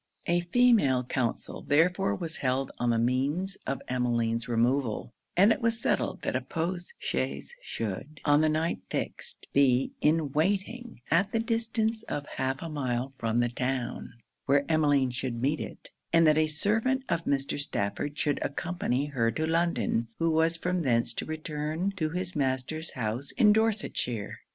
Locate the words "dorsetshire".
23.53-24.39